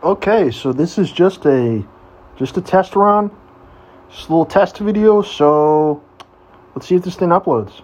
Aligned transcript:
Okay, 0.00 0.52
so 0.52 0.72
this 0.72 0.96
is 0.96 1.10
just 1.10 1.44
a 1.44 1.84
just 2.36 2.56
a 2.56 2.60
test 2.60 2.94
run, 2.94 3.32
just 4.08 4.28
a 4.28 4.32
little 4.32 4.46
test 4.46 4.78
video. 4.78 5.22
So 5.22 6.00
let's 6.72 6.86
see 6.86 6.94
if 6.94 7.02
this 7.02 7.16
thing 7.16 7.30
uploads. 7.30 7.82